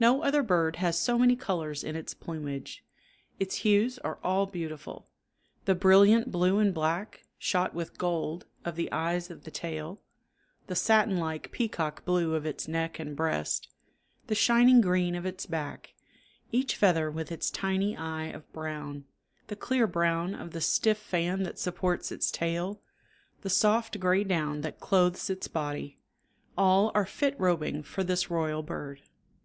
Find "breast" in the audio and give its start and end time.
13.14-13.68